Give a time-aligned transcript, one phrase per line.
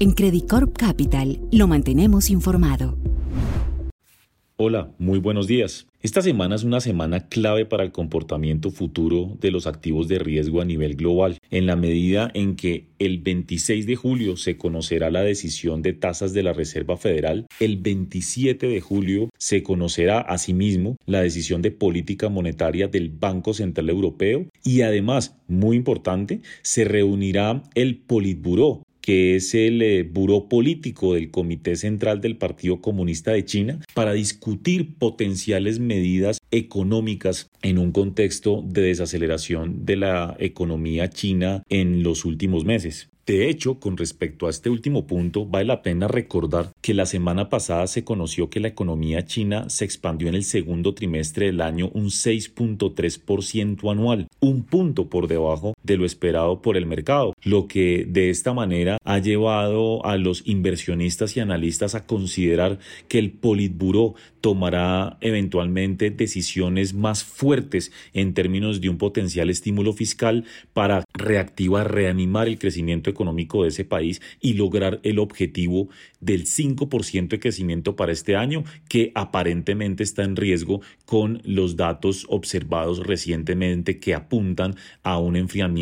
[0.00, 2.98] En Credit Corp Capital lo mantenemos informado.
[4.56, 5.86] Hola, muy buenos días.
[6.00, 10.60] Esta semana es una semana clave para el comportamiento futuro de los activos de riesgo
[10.60, 15.22] a nivel global, en la medida en que el 26 de julio se conocerá la
[15.22, 21.20] decisión de tasas de la Reserva Federal, el 27 de julio se conocerá asimismo la
[21.20, 27.96] decisión de política monetaria del Banco Central Europeo y además, muy importante, se reunirá el
[27.98, 33.80] Politburó que es el eh, buró político del Comité Central del Partido Comunista de China,
[33.92, 42.02] para discutir potenciales medidas económicas en un contexto de desaceleración de la economía china en
[42.02, 43.10] los últimos meses.
[43.26, 47.50] De hecho, con respecto a este último punto, vale la pena recordar que la semana
[47.50, 51.90] pasada se conoció que la economía china se expandió en el segundo trimestre del año
[51.94, 58.06] un 6.3% anual, un punto por debajo de lo esperado por el mercado, lo que
[58.08, 64.14] de esta manera ha llevado a los inversionistas y analistas a considerar que el Politburo
[64.40, 72.48] tomará eventualmente decisiones más fuertes en términos de un potencial estímulo fiscal para reactivar, reanimar
[72.48, 75.88] el crecimiento económico de ese país y lograr el objetivo
[76.20, 82.26] del 5% de crecimiento para este año que aparentemente está en riesgo con los datos
[82.30, 85.73] observados recientemente que apuntan a un enfriamiento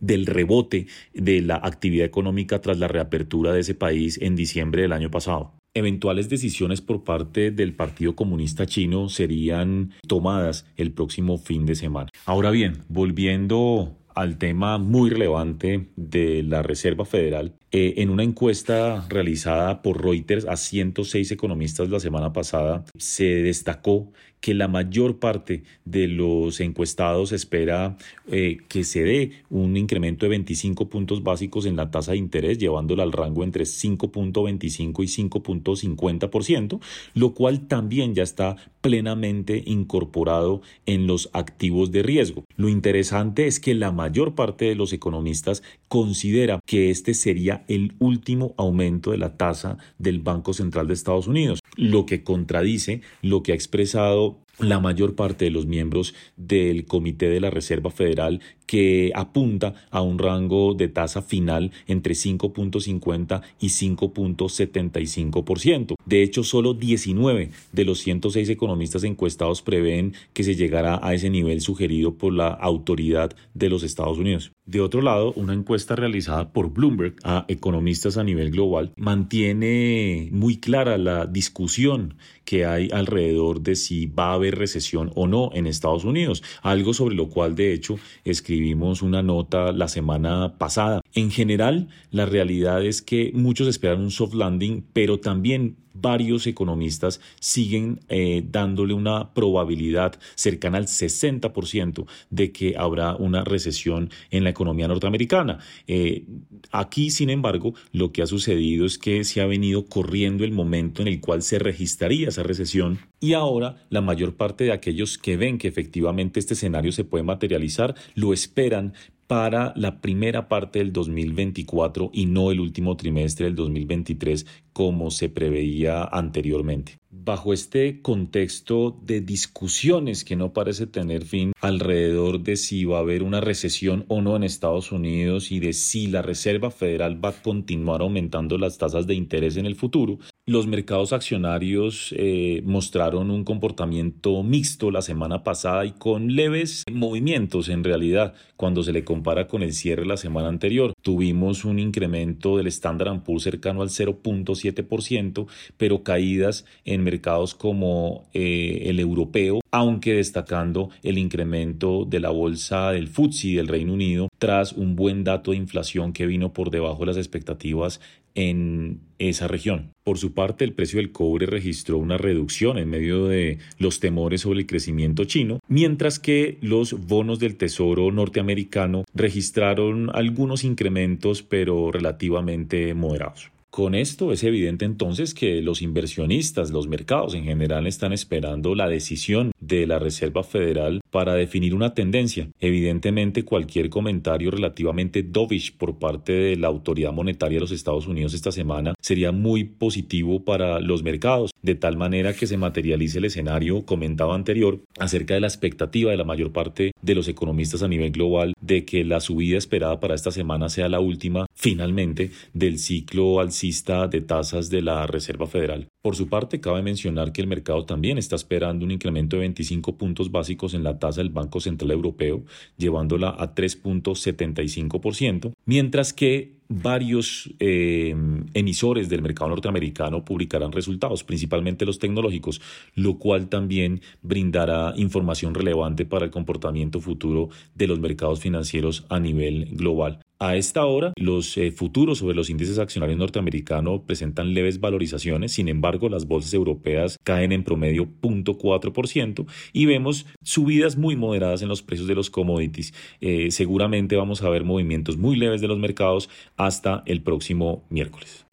[0.00, 4.92] del rebote de la actividad económica tras la reapertura de ese país en diciembre del
[4.92, 11.66] año pasado eventuales decisiones por parte del Partido Comunista Chino serían tomadas el próximo fin
[11.66, 12.08] de semana.
[12.24, 19.06] Ahora bien, volviendo al tema muy relevante de la Reserva Federal, eh, en una encuesta
[19.10, 25.64] realizada por Reuters a 106 economistas la semana pasada, se destacó que la mayor parte
[25.84, 27.96] de los encuestados espera
[28.30, 32.58] eh, que se dé un incremento de 25 puntos básicos en la tasa de interés,
[32.58, 36.80] llevándola al rango entre 5.25 y 5.50%,
[37.14, 42.44] lo cual también ya está plenamente incorporado en los activos de riesgo.
[42.56, 47.94] Lo interesante es que la mayor parte de los economistas considera que este sería el
[47.98, 53.42] último aumento de la tasa del Banco Central de Estados Unidos, lo que contradice lo
[53.42, 58.40] que ha expresado la mayor parte de los miembros del Comité de la Reserva Federal
[58.66, 65.94] que apunta a un rango de tasa final entre 5.50 y 5.75%.
[66.04, 71.30] De hecho, solo 19 de los 106 economistas encuestados prevén que se llegará a ese
[71.30, 74.52] nivel sugerido por la autoridad de los Estados Unidos.
[74.64, 80.56] De otro lado, una encuesta realizada por Bloomberg a economistas a nivel global mantiene muy
[80.56, 85.66] clara la discusión que hay alrededor de si va a haber recesión o no en
[85.66, 91.00] Estados Unidos, algo sobre lo cual de hecho escribimos una nota la semana pasada.
[91.16, 97.22] En general, la realidad es que muchos esperan un soft landing, pero también varios economistas
[97.40, 104.50] siguen eh, dándole una probabilidad cercana al 60% de que habrá una recesión en la
[104.50, 105.58] economía norteamericana.
[105.86, 106.26] Eh,
[106.70, 111.00] aquí, sin embargo, lo que ha sucedido es que se ha venido corriendo el momento
[111.00, 115.38] en el cual se registraría esa recesión y ahora la mayor parte de aquellos que
[115.38, 118.92] ven que efectivamente este escenario se puede materializar lo esperan
[119.26, 125.28] para la primera parte del 2024 y no el último trimestre del 2023 como se
[125.28, 126.98] preveía anteriormente.
[127.10, 133.00] Bajo este contexto de discusiones que no parece tener fin alrededor de si va a
[133.00, 137.30] haber una recesión o no en Estados Unidos y de si la Reserva Federal va
[137.30, 140.18] a continuar aumentando las tasas de interés en el futuro,
[140.48, 147.68] los mercados accionarios eh, mostraron un comportamiento mixto la semana pasada y con leves movimientos
[147.68, 150.92] en realidad cuando se le compara con el cierre la semana anterior.
[151.02, 158.84] Tuvimos un incremento del Standard Poor's cercano al 0.7%, pero caídas en mercados como eh,
[158.84, 164.74] el europeo, aunque destacando el incremento de la bolsa del FTSE del Reino Unido tras
[164.74, 168.00] un buen dato de inflación que vino por debajo de las expectativas
[168.36, 169.90] en esa región.
[170.04, 174.42] Por su parte, el precio del cobre registró una reducción en medio de los temores
[174.42, 181.90] sobre el crecimiento chino, mientras que los bonos del Tesoro norteamericano registraron algunos incrementos, pero
[181.90, 183.50] relativamente moderados.
[183.76, 188.88] Con esto es evidente entonces que los inversionistas, los mercados en general están esperando la
[188.88, 192.48] decisión de la Reserva Federal para definir una tendencia.
[192.60, 198.34] Evidentemente, cualquier comentario relativamente dovish por parte de la autoridad monetaria de los Estados Unidos
[198.34, 203.26] esta semana sería muy positivo para los mercados, de tal manera que se materialice el
[203.26, 207.88] escenario comentado anterior acerca de la expectativa de la mayor parte de los economistas a
[207.88, 212.78] nivel global de que la subida esperada para esta semana sea la última, finalmente, del
[212.78, 215.88] ciclo alcista de tasas de la Reserva Federal.
[216.06, 219.96] Por su parte, cabe mencionar que el mercado también está esperando un incremento de 25
[219.96, 222.44] puntos básicos en la tasa del Banco Central Europeo,
[222.76, 228.14] llevándola a 3.75%, mientras que varios eh,
[228.54, 232.60] emisores del mercado norteamericano publicarán resultados, principalmente los tecnológicos,
[232.94, 239.18] lo cual también brindará información relevante para el comportamiento futuro de los mercados financieros a
[239.18, 240.20] nivel global.
[240.38, 245.66] A esta hora, los eh, futuros sobre los índices accionarios norteamericanos presentan leves valorizaciones, sin
[246.10, 252.08] las bolsas europeas caen en promedio 0.4% y vemos subidas muy moderadas en los precios
[252.08, 252.94] de los commodities.
[253.20, 258.46] Eh, seguramente vamos a ver movimientos muy leves de los mercados hasta el próximo miércoles.